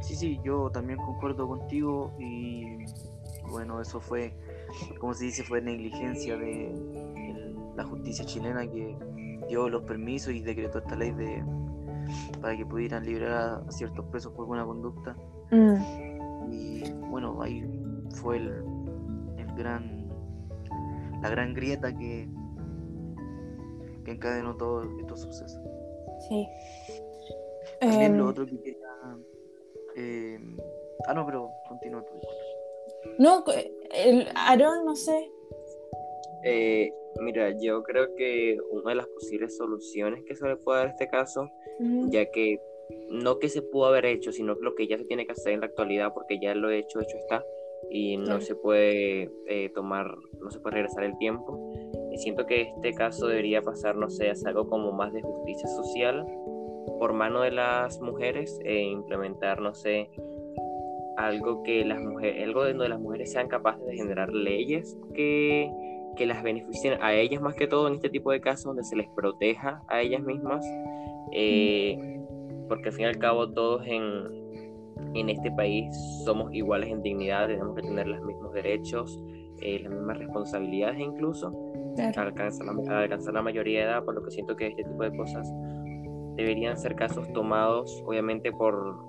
Sí, 0.01 0.17
sí, 0.17 0.41
yo 0.45 0.71
también 0.71 0.99
concuerdo 0.99 1.47
contigo 1.47 2.13
y 2.19 2.79
bueno, 3.49 3.81
eso 3.81 4.01
fue, 4.01 4.35
como 4.99 5.15
se 5.15 5.27
dice, 5.27 5.45
fue 5.45 5.61
negligencia 5.61 6.37
de 6.37 6.75
la 7.77 7.85
justicia 7.85 8.25
chilena 8.25 8.67
que 8.67 8.97
dio 9.49 9.69
los 9.69 9.85
permisos 9.85 10.33
y 10.33 10.41
decretó 10.41 10.79
esta 10.79 10.97
ley 10.97 11.13
de 11.13 11.45
para 12.43 12.57
que 12.57 12.67
pudieran 12.67 13.05
liberar 13.07 13.63
a 13.67 13.71
ciertos 13.71 14.05
presos 14.07 14.33
por 14.33 14.47
buena 14.47 14.67
conducta. 14.67 15.17
Mm. 15.51 16.53
Y 16.53 16.93
bueno, 17.09 17.41
ahí 17.41 17.65
fue 18.17 18.37
el, 18.37 18.49
el 19.39 19.55
gran 19.57 20.03
la 21.23 21.31
gran 21.31 21.55
grieta 21.55 21.97
que 21.97 22.29
que 24.05 24.11
encadenó 24.11 24.57
todos 24.57 24.87
estos 25.01 25.21
sucesos. 25.21 25.63
Sí. 26.29 26.49
También 27.81 28.19
lo 28.19 28.25
em, 28.25 28.31
otro 28.31 28.47
que 28.47 28.59
quería. 28.61 28.89
Eh... 29.97 30.39
Ah, 31.07 31.15
no, 31.15 31.25
pero 31.27 31.51
continúa 31.69 32.05
tú. 32.05 32.13
No, 33.19 33.45
el 33.93 34.29
Aarón, 34.35 34.85
no 34.85 34.95
sé. 34.95 35.31
Eh, 36.45 36.93
mira, 37.21 37.51
yo 37.61 37.83
creo 37.83 38.15
que 38.17 38.59
una 38.71 38.91
de 38.91 38.97
las 38.97 39.07
posibles 39.09 39.57
soluciones 39.57 40.25
que 40.25 40.35
se 40.35 40.47
le 40.47 40.57
puede 40.57 40.79
dar 40.79 40.87
a 40.89 40.91
este 40.91 41.09
caso, 41.09 41.49
ya 42.09 42.31
que 42.31 42.61
no 43.11 43.39
que 43.39 43.49
se 43.49 43.63
pudo 43.63 43.87
haber 43.87 44.07
hecho, 44.07 44.33
sino 44.33 44.55
lo 44.55 44.75
que 44.75 44.87
ya 44.87 44.99
se 44.99 45.05
tiene 45.05 45.27
que 45.27 45.33
hacer 45.33 45.53
en 45.53 45.61
la 45.61 45.67
actualidad, 45.67 46.13
porque 46.15 46.39
ya 46.41 46.55
lo 46.55 46.71
he 46.71 46.79
hecho, 46.79 47.01
hecho 47.01 47.17
está, 47.17 47.45
y 47.91 48.17
no 48.17 48.41
se 48.41 48.55
puede 48.55 49.31
eh, 49.47 49.71
tomar, 49.75 50.07
no 50.41 50.51
se 50.51 50.61
puede 50.61 50.77
regresar 50.77 51.05
el 51.05 51.17
tiempo. 51.19 51.73
Y 52.13 52.19
siento 52.19 52.47
que 52.47 52.63
este 52.63 52.93
caso 52.95 53.27
debería 53.27 53.63
pasar, 53.63 53.97
no 53.97 54.11
sé, 54.11 54.31
a 54.31 54.35
algo 54.47 54.69
como 54.69 54.93
más 54.93 55.13
de 55.13 55.23
justicia 55.23 55.69
social 55.69 56.27
por 56.99 57.13
mano 57.13 57.41
de 57.43 57.51
las 57.51 58.01
mujeres 58.01 58.59
e 58.65 58.83
implementar, 58.83 59.61
no 59.61 59.75
sé, 59.75 60.09
algo 61.17 61.63
que 61.63 61.85
las 61.85 62.01
mujeres, 62.01 62.43
algo 62.45 62.65
donde 62.65 62.89
las 62.89 63.01
mujeres 63.01 63.33
sean 63.33 63.49
capaces 63.49 63.85
de 63.87 63.95
generar 63.95 64.33
leyes 64.33 64.97
que, 65.15 65.71
que 66.17 66.27
las 66.27 66.43
beneficien 66.43 66.99
a 67.03 67.15
ellas 67.15 67.41
más 67.41 67.55
que 67.55 67.67
todo 67.67 67.89
en 67.89 67.95
este 67.95 68.11
tipo 68.11 68.31
de 68.31 68.41
casos 68.41 68.65
donde 68.65 68.85
se 68.85 68.97
les 68.97 69.09
proteja 69.11 69.83
a 69.89 70.01
ellas 70.01 70.23
mismas, 70.23 70.65
eh, 71.33 72.21
porque 72.69 72.89
al 72.89 72.95
fin 72.95 73.05
y 73.05 73.09
al 73.09 73.19
cabo 73.19 73.51
todos 73.51 73.87
en, 73.87 74.03
en 75.15 75.29
este 75.29 75.51
país 75.53 75.95
somos 76.25 76.53
iguales 76.53 76.91
en 76.91 77.03
dignidad, 77.03 77.47
tenemos 77.47 77.75
que 77.77 77.83
tener 77.83 78.07
los 78.07 78.23
mismos 78.23 78.53
derechos, 78.53 79.23
eh, 79.61 79.81
las 79.81 79.93
mismas 79.93 80.19
responsabilidades 80.19 80.99
incluso, 80.99 81.53
alcanzar, 81.99 82.67
la, 82.67 83.01
alcanzar 83.01 83.35
la 83.35 83.43
mayoría 83.43 83.81
de 83.81 83.87
edad, 83.87 84.05
por 84.05 84.15
lo 84.15 84.23
que 84.23 84.31
siento 84.31 84.57
que 84.57 84.69
este 84.69 84.85
tipo 84.85 85.03
de 85.03 85.17
cosas 85.17 85.51
deberían 86.37 86.79
ser 86.79 86.95
casos 86.95 87.31
tomados 87.33 88.03
obviamente 88.07 88.53
por, 88.53 89.05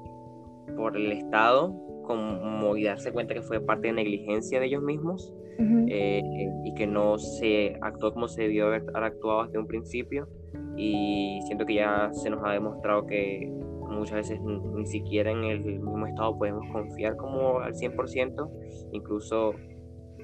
por 0.75 0.97
el 0.97 1.11
Estado, 1.11 1.73
como 2.03 2.75
y 2.75 2.83
darse 2.83 3.13
cuenta 3.13 3.33
que 3.33 3.41
fue 3.41 3.61
parte 3.61 3.87
de 3.87 3.93
negligencia 3.93 4.59
de 4.59 4.65
ellos 4.65 4.83
mismos 4.83 5.33
eh, 5.59 6.21
y 6.63 6.73
que 6.75 6.87
no 6.87 7.17
se 7.17 7.77
actuó 7.81 8.13
como 8.13 8.27
se 8.27 8.43
debió 8.43 8.67
haber 8.67 8.83
actuado 8.95 9.45
desde 9.45 9.59
un 9.59 9.67
principio. 9.67 10.27
Y 10.75 11.39
siento 11.45 11.65
que 11.65 11.75
ya 11.75 12.09
se 12.13 12.29
nos 12.29 12.43
ha 12.43 12.51
demostrado 12.51 13.05
que 13.05 13.51
muchas 13.89 14.17
veces 14.17 14.41
ni 14.41 14.85
siquiera 14.85 15.31
en 15.31 15.43
el 15.43 15.59
mismo 15.61 16.05
estado 16.07 16.37
podemos 16.37 16.65
confiar 16.71 17.15
como 17.15 17.59
al 17.59 17.73
100%, 17.73 18.49
incluso 18.91 19.53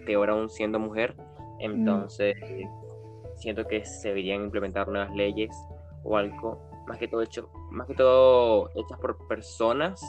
peor 0.05 0.29
aún 0.29 0.49
siendo 0.49 0.79
mujer. 0.79 1.15
Entonces, 1.59 2.35
siento 3.35 3.65
que 3.65 3.85
se 3.85 4.09
deberían 4.09 4.43
implementar 4.43 4.87
nuevas 4.87 5.13
leyes 5.15 5.51
o 6.03 6.17
algo 6.17 6.69
más 6.87 6.97
que 6.97 7.07
todo 7.07 7.21
hecho, 7.21 7.49
más 7.71 7.87
que 7.87 7.93
todo 7.93 8.69
hechas 8.75 8.99
por 8.99 9.27
personas 9.27 10.01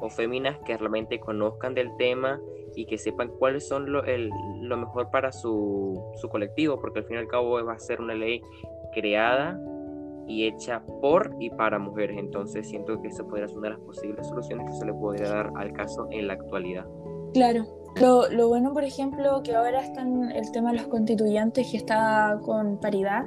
o 0.00 0.10
féminas 0.10 0.58
que 0.66 0.76
realmente 0.76 1.20
conozcan 1.20 1.74
del 1.74 1.96
tema 1.96 2.40
y 2.76 2.84
que 2.84 2.98
sepan 2.98 3.30
cuáles 3.38 3.66
son 3.66 3.90
lo, 3.90 4.04
el, 4.04 4.30
lo 4.60 4.76
mejor 4.76 5.10
para 5.10 5.32
su, 5.32 6.00
su, 6.20 6.28
colectivo, 6.28 6.78
porque 6.78 7.00
al 7.00 7.06
fin 7.06 7.16
y 7.16 7.20
al 7.20 7.26
cabo 7.26 7.64
va 7.64 7.72
a 7.72 7.78
ser 7.78 8.00
una 8.00 8.14
ley 8.14 8.42
creada 8.92 9.58
y 10.28 10.46
hecha 10.46 10.82
por 11.00 11.34
y 11.40 11.50
para 11.50 11.78
mujeres. 11.78 12.18
Entonces 12.18 12.68
siento 12.68 13.00
que 13.00 13.08
eso 13.08 13.26
podría 13.26 13.48
ser 13.48 13.58
una 13.58 13.68
de 13.70 13.74
las 13.76 13.82
posibles 13.82 14.26
soluciones 14.28 14.70
que 14.70 14.76
se 14.76 14.84
le 14.84 14.92
podría 14.92 15.28
dar 15.28 15.52
al 15.56 15.72
caso 15.72 16.06
en 16.10 16.28
la 16.28 16.34
actualidad. 16.34 16.86
Claro. 17.32 17.64
Lo, 17.98 18.28
lo 18.28 18.48
bueno, 18.48 18.74
por 18.74 18.84
ejemplo, 18.84 19.42
que 19.42 19.54
ahora 19.54 19.80
están 19.80 20.30
el 20.30 20.52
tema 20.52 20.70
de 20.70 20.78
los 20.78 20.88
constituyentes 20.88 21.70
que 21.70 21.78
está 21.78 22.38
con 22.44 22.78
paridad. 22.78 23.24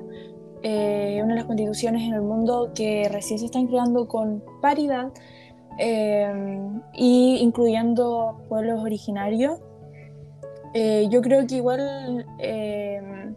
Eh, 0.61 1.21
una 1.23 1.33
de 1.33 1.39
las 1.39 1.45
constituciones 1.45 2.03
en 2.03 2.13
el 2.13 2.21
mundo 2.21 2.71
que 2.75 3.09
recién 3.09 3.39
se 3.39 3.45
están 3.45 3.65
creando 3.65 4.07
con 4.07 4.43
paridad 4.61 5.11
eh, 5.81 6.29
y 6.93 7.38
incluyendo 7.38 8.41
pueblos 8.50 8.83
originarios. 8.83 9.59
Eh, 10.74 11.07
yo 11.09 11.21
creo 11.21 11.48
que 11.48 11.55
igual 11.55 12.25
eh, 12.38 13.33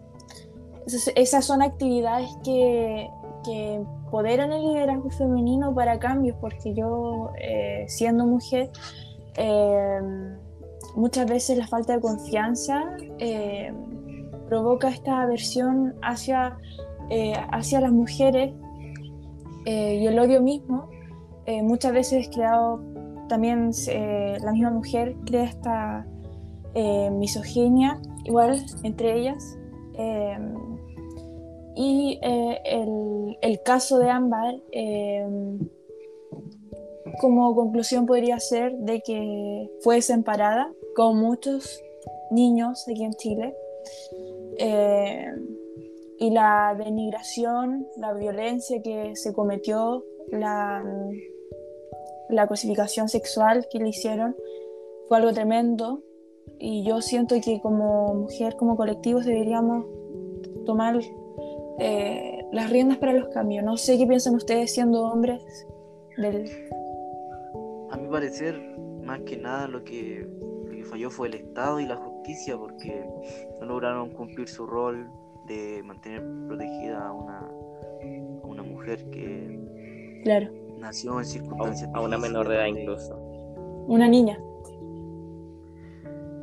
esas 1.15 1.45
son 1.45 1.63
actividades 1.63 2.29
que, 2.45 3.09
que 3.45 3.75
empoderan 3.75 4.53
el 4.53 4.63
liderazgo 4.63 5.11
femenino 5.11 5.73
para 5.73 6.01
cambios, 6.01 6.37
porque 6.41 6.75
yo, 6.75 7.31
siendo 7.87 8.27
mujer, 8.27 8.71
muchas 10.97 11.27
veces 11.27 11.57
la 11.57 11.69
falta 11.69 11.95
de 11.95 12.01
confianza 12.01 12.85
provoca 14.49 14.89
esta 14.89 15.23
aversión 15.23 15.95
hacia, 16.03 16.59
hacia 17.53 17.81
las 17.81 17.93
mujeres 17.93 18.53
y 19.65 20.07
el 20.07 20.19
odio 20.19 20.43
mismo 20.43 20.92
eh, 21.47 21.63
muchas 21.63 21.93
veces 21.93 22.29
creado 22.33 22.81
también 23.29 23.71
eh, 23.89 24.37
la 24.43 24.53
misma 24.53 24.71
mujer 24.71 25.17
crea 25.27 25.45
esta 25.45 26.07
eh, 26.75 27.11
misoginia 27.11 28.01
igual 28.25 28.65
entre 28.83 29.19
ellas. 29.19 29.59
Y 31.75 32.19
el, 32.23 33.39
el, 33.41 33.63
caso 33.63 33.99
de 33.99 34.11
Ámbar 34.11 34.57
como 37.21 37.55
conclusión 37.55 38.07
podría 38.07 38.39
ser 38.41 38.73
de 38.79 39.01
que 39.01 39.71
fue 39.81 39.97
desamparada 39.97 40.71
como 40.95 41.15
muchos 41.15 41.83
niños 42.31 42.87
aquí 42.89 43.05
en 43.05 43.13
Chile 43.15 43.55
y 46.23 46.31
la 46.31 46.77
denigración, 46.79 47.89
la 47.97 48.13
violencia 48.13 48.81
que 48.81 49.17
se 49.17 49.33
cometió, 49.33 50.05
la, 50.31 50.85
la 52.29 52.47
cosificación 52.47 53.09
sexual 53.09 53.67
que 53.69 53.81
le 53.81 53.89
hicieron 53.89 54.37
fue 55.09 55.17
algo 55.17 55.33
tremendo 55.33 56.01
y 56.61 56.85
yo 56.85 57.01
siento 57.03 57.35
que 57.45 57.61
como 57.61 58.15
mujer, 58.15 58.55
como 58.55 58.77
colectivos 58.77 59.25
deberíamos 59.25 59.85
tomar 60.65 61.01
eh, 61.81 62.47
las 62.53 62.71
riendas 62.71 62.99
para 62.99 63.15
los 63.15 63.29
cambios. 63.31 63.65
No 63.65 63.77
sé 63.77 63.99
qué 63.99 64.07
piensan 64.07 64.37
ustedes 64.37 64.73
siendo 64.73 65.03
hombres 65.03 65.43
del... 66.19 66.49
A 67.91 67.97
mi 67.97 68.09
parecer, 68.09 68.61
más 69.03 69.23
que 69.23 69.39
nada 69.39 69.67
lo 69.67 69.83
que, 69.83 70.25
falló 70.85 71.11
fue 71.11 71.27
el 71.27 71.35
Estado 71.35 71.81
y 71.81 71.87
la 71.87 71.97
justicia 71.97 72.57
porque 72.57 73.05
no 73.59 73.67
lograron 73.67 74.11
cumplir 74.11 74.49
su 74.49 74.69
rol 74.69 75.11
de 75.47 75.83
mantener 75.85 76.23
protegida 76.47 77.09
a 77.09 77.13
una, 77.13 77.39
a 78.43 78.47
una 78.47 78.63
mujer 78.63 79.09
que... 79.11 80.21
Claro 80.25 80.63
nació 80.83 81.21
en 81.21 81.25
circunstancias 81.25 81.89
a, 81.95 82.01
una 82.01 82.19
menor 82.19 82.49
de 82.49 82.57
edad 82.57 82.67
incluso. 82.67 83.17
Una 83.87 84.09
niña. 84.09 84.39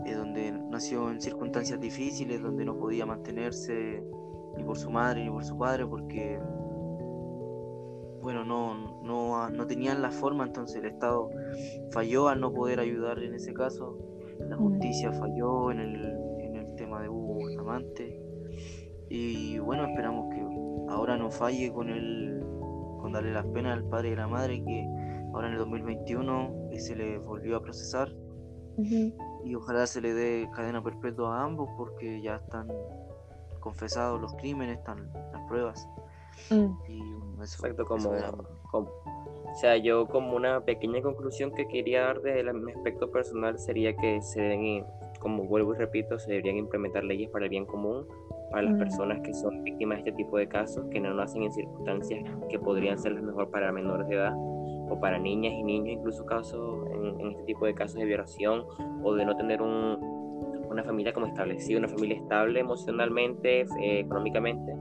Eh, 0.05 0.13
donde 0.13 0.51
nació 0.51 1.11
en 1.11 1.21
circunstancias 1.21 1.79
difíciles, 1.79 2.41
donde 2.41 2.65
no 2.65 2.75
podía 2.77 3.05
mantenerse 3.05 4.01
ni 4.57 4.63
por 4.63 4.77
su 4.77 4.89
madre 4.89 5.23
ni 5.25 5.29
por 5.29 5.43
su 5.43 5.57
padre, 5.57 5.85
porque 5.85 6.39
bueno, 8.21 8.43
no, 8.43 9.01
no, 9.03 9.49
no 9.49 9.67
tenían 9.67 10.01
la 10.01 10.11
forma, 10.11 10.45
entonces 10.45 10.77
el 10.77 10.85
Estado 10.85 11.29
falló 11.91 12.27
al 12.27 12.39
no 12.39 12.51
poder 12.51 12.79
ayudar 12.79 13.19
en 13.19 13.33
ese 13.33 13.53
caso, 13.53 13.97
la 14.39 14.55
mm. 14.55 14.59
justicia 14.59 15.11
falló 15.13 15.71
en 15.71 15.79
el, 15.79 16.05
en 16.39 16.55
el 16.55 16.75
tema 16.75 17.01
de 17.01 17.09
Hugo 17.09 17.35
Bustamante, 17.35 18.18
y 19.09 19.59
bueno, 19.59 19.85
esperamos 19.85 20.33
que 20.33 20.41
ahora 20.89 21.17
no 21.17 21.31
falle 21.31 21.71
con 21.71 21.89
el 21.89 22.43
con 23.01 23.13
darle 23.13 23.33
las 23.33 23.45
penas 23.47 23.77
al 23.77 23.83
padre 23.85 24.09
y 24.09 24.13
a 24.13 24.17
la 24.17 24.27
madre 24.27 24.63
que 24.63 24.87
ahora 25.33 25.47
en 25.47 25.53
el 25.53 25.59
2021 25.59 26.69
se 26.77 26.95
le 26.95 27.17
volvió 27.17 27.57
a 27.57 27.61
procesar 27.61 28.09
y 29.43 29.55
ojalá 29.55 29.87
se 29.87 29.99
le 29.99 30.13
dé 30.13 30.49
cadena 30.53 30.81
perpetua 30.81 31.39
a 31.39 31.43
ambos 31.43 31.69
porque 31.77 32.21
ya 32.21 32.35
están 32.35 32.67
confesados 33.59 34.21
los 34.21 34.33
crímenes, 34.35 34.77
están 34.77 35.11
las 35.33 35.47
pruebas. 35.47 35.87
Mm. 36.49 36.71
Y 36.87 37.01
Exacto, 37.41 37.85
como, 37.85 38.09
o 38.71 39.55
sea, 39.55 39.77
yo 39.77 40.07
como 40.07 40.35
una 40.35 40.61
pequeña 40.61 41.01
conclusión 41.01 41.53
que 41.53 41.67
quería 41.67 42.03
dar 42.03 42.21
desde 42.21 42.53
mi 42.53 42.71
aspecto 42.71 43.11
personal 43.11 43.57
sería 43.57 43.95
que 43.95 44.21
se 44.21 44.41
deben, 44.41 44.85
como 45.19 45.43
vuelvo 45.43 45.73
y 45.73 45.77
repito, 45.77 46.19
se 46.19 46.31
deberían 46.31 46.57
implementar 46.57 47.03
leyes 47.03 47.29
para 47.29 47.45
el 47.45 47.49
bien 47.49 47.65
común 47.65 48.05
para 48.51 48.63
las 48.63 48.73
mm. 48.73 48.79
personas 48.79 49.19
que 49.21 49.33
son 49.33 49.63
víctimas 49.63 49.97
de 49.97 50.09
este 50.09 50.23
tipo 50.23 50.37
de 50.37 50.47
casos, 50.47 50.85
que 50.91 50.99
no 50.99 51.13
lo 51.13 51.21
hacen 51.21 51.43
en 51.43 51.51
circunstancias 51.51 52.23
que 52.49 52.59
podrían 52.59 52.97
ser 52.97 53.13
las 53.13 53.23
mejor 53.23 53.49
para 53.49 53.71
menores 53.71 54.07
de 54.07 54.15
edad 54.15 54.33
o 54.35 54.99
para 54.99 55.19
niñas 55.19 55.53
y 55.53 55.63
niños, 55.63 55.97
incluso 55.99 56.25
casos 56.25 56.87
en, 56.91 57.31
este 57.31 57.43
tipo 57.43 57.65
de 57.65 57.73
casos 57.73 57.99
de 57.99 58.05
violación 58.05 58.63
o 59.03 59.13
de 59.13 59.25
no 59.25 59.35
tener 59.35 59.61
un, 59.61 59.99
una 60.69 60.83
familia 60.83 61.13
como 61.13 61.27
establecida, 61.27 61.77
una 61.77 61.87
familia 61.87 62.17
estable 62.17 62.59
emocionalmente, 62.59 63.61
eh, 63.61 63.99
económicamente, 63.99 64.73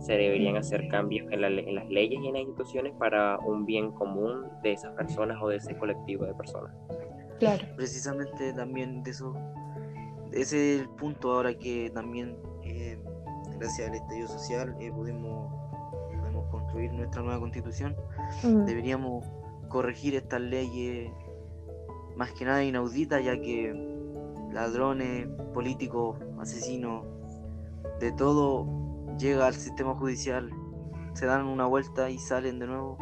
se 0.00 0.12
deberían 0.12 0.56
hacer 0.56 0.86
cambios 0.88 1.26
en, 1.32 1.42
en, 1.44 1.74
las 1.74 1.88
leyes 1.88 2.20
y 2.22 2.26
en 2.28 2.34
las 2.34 2.42
instituciones 2.42 2.92
para 2.98 3.38
un 3.38 3.64
bien 3.64 3.90
común 3.92 4.44
de 4.62 4.72
esas 4.72 4.92
personas 4.92 5.38
o 5.40 5.48
de 5.48 5.56
ese 5.56 5.76
colectivo 5.78 6.26
de 6.26 6.34
personas. 6.34 6.74
Claro. 7.38 7.64
Precisamente 7.76 8.52
también 8.52 9.02
de 9.02 9.10
eso, 9.10 9.34
ese 10.34 10.74
es 10.74 10.80
el 10.82 10.88
punto 10.88 11.32
ahora 11.32 11.56
que 11.56 11.90
también 11.90 12.36
eh, 12.64 12.98
gracias 13.58 13.88
al 13.88 13.94
estallido 13.94 14.28
social 14.28 14.76
eh, 14.80 14.90
pudimos, 14.92 15.52
construir 16.50 16.92
nuestra 16.92 17.22
nueva 17.22 17.40
constitución, 17.40 17.96
mm. 18.42 18.64
deberíamos 18.64 19.24
corregir 19.68 20.14
estas 20.14 20.40
leyes 20.40 21.10
más 22.16 22.32
que 22.32 22.44
nada 22.44 22.62
inauditas, 22.62 23.24
ya 23.24 23.40
que 23.40 23.72
ladrones, 24.52 25.26
políticos, 25.52 26.18
asesinos, 26.38 27.04
de 28.00 28.12
todo 28.12 28.66
llega 29.18 29.46
al 29.46 29.54
sistema 29.54 29.94
judicial, 29.94 30.50
se 31.14 31.26
dan 31.26 31.46
una 31.46 31.66
vuelta 31.66 32.10
y 32.10 32.18
salen 32.18 32.58
de 32.58 32.66
nuevo, 32.66 32.98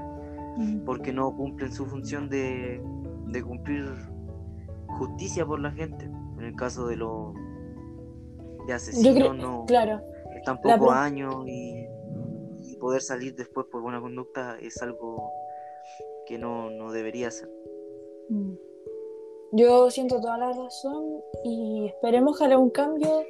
mm. 0.57 0.85
porque 0.85 1.12
no 1.12 1.35
cumplen 1.35 1.73
su 1.73 1.87
función 1.87 2.29
de, 2.29 2.83
de 3.27 3.42
cumplir 3.42 3.90
justicia 4.99 5.45
por 5.45 5.61
la 5.61 5.73
gente. 5.73 6.11
En 6.53 6.55
el 6.55 6.57
caso 6.57 6.87
de 6.87 6.97
los 6.97 7.35
de 8.67 8.73
asesinos, 8.73 9.37
no, 9.37 9.65
claro 9.67 10.01
están 10.43 10.61
pocos 10.61 10.93
años 10.93 11.45
y, 11.47 11.87
poder 12.81 13.01
salir 13.01 13.37
después 13.37 13.65
por 13.71 13.81
buena 13.81 14.01
conducta 14.01 14.59
es 14.61 14.83
algo 14.83 15.31
que 16.27 16.37
no, 16.37 16.69
no 16.69 16.91
debería 16.91 17.31
ser. 17.31 17.49
Mm. 18.29 18.55
Yo 19.53 19.88
siento 19.88 20.21
toda 20.21 20.37
la 20.37 20.53
razón 20.53 21.23
y 21.45 21.87
esperemos 21.87 22.37
que 22.37 22.45
haya 22.45 22.59
un 22.59 22.71
cambio 22.71 23.23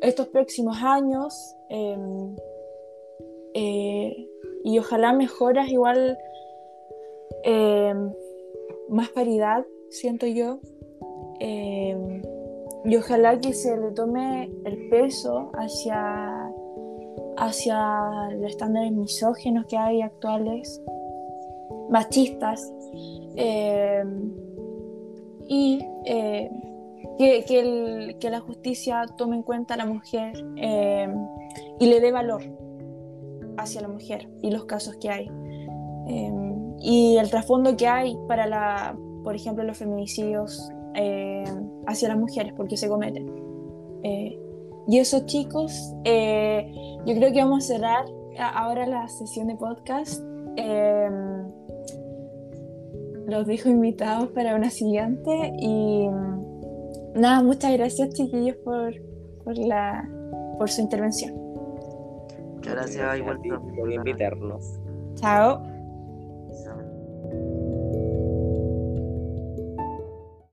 estos 0.00 0.28
próximos 0.28 0.76
años 0.80 1.56
em, 1.70 2.36
eh, 3.54 4.28
y 4.62 4.78
ojalá 4.78 5.12
mejoras 5.12 5.68
igual 5.70 6.16
em, 7.42 8.12
más 8.90 9.08
paridad, 9.08 9.66
siento 9.90 10.26
yo. 10.26 10.60
Y 12.84 12.96
ojalá 12.96 13.40
que 13.40 13.52
se 13.52 13.76
le 13.76 13.92
tome 13.92 14.50
el 14.64 14.88
peso 14.90 15.50
hacia, 15.54 16.52
hacia 17.38 18.30
los 18.32 18.50
estándares 18.50 18.92
misógenos 18.92 19.64
que 19.66 19.78
hay 19.78 20.02
actuales, 20.02 20.82
machistas, 21.88 22.72
eh, 23.36 24.04
y 25.48 25.80
eh, 26.04 26.50
que, 27.18 28.16
que, 28.18 28.30
la 28.30 28.40
justicia 28.40 29.06
tome 29.16 29.36
en 29.36 29.42
cuenta 29.42 29.74
a 29.74 29.76
la 29.76 29.86
mujer 29.86 30.32
eh, 30.56 31.08
y 31.80 31.86
le 31.86 32.00
dé 32.00 32.12
valor 32.12 32.42
hacia 33.56 33.82
la 33.82 33.88
mujer 33.88 34.28
y 34.42 34.50
los 34.50 34.64
casos 34.64 34.96
que 34.96 35.10
hay. 35.10 35.30
y 36.80 37.16
el 37.16 37.30
trasfondo 37.30 37.76
que 37.76 37.86
hay 37.86 38.16
para, 38.28 38.46
la, 38.46 38.96
por 39.22 39.34
ejemplo, 39.34 39.64
los 39.64 39.78
feminicidios 39.78 40.70
eh, 40.94 41.44
hacia 41.86 42.08
las 42.08 42.18
mujeres 42.18 42.52
porque 42.56 42.76
se 42.76 42.88
cometen. 42.88 43.30
Eh, 44.02 44.38
y 44.86 44.98
eso 44.98 45.24
chicos, 45.26 45.94
eh, 46.04 46.70
yo 47.06 47.14
creo 47.14 47.32
que 47.32 47.42
vamos 47.42 47.64
a 47.64 47.74
cerrar 47.74 48.04
ahora 48.38 48.86
la 48.86 49.08
sesión 49.08 49.48
de 49.48 49.56
podcast. 49.56 50.22
em, 50.56 51.52
los 53.26 53.46
dejo 53.46 53.70
invitados 53.70 54.28
para 54.28 54.54
una 54.54 54.70
siguiente 54.70 55.52
y 55.58 56.06
nada, 57.14 57.42
muchas 57.42 57.72
gracias 57.72 58.10
chiquillos 58.10 58.56
por, 58.56 58.94
por, 59.44 59.56
la, 59.56 60.08
por 60.58 60.70
su 60.70 60.82
intervención. 60.82 61.34
Muchas 62.54 62.74
gracias, 62.74 63.18
igual 63.18 63.40
por 63.76 63.92
invitarnos. 63.92 64.78
Chao. 65.16 65.73